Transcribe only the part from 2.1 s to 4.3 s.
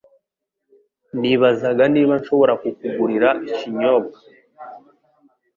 nshobora kukugurira ikinyobwa.